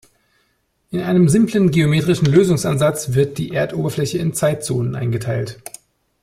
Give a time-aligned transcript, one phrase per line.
[0.89, 5.61] In einem simplen geometrischen Lösungsansatz wird die Erdoberfläche in Zeitzonen eingeteilt.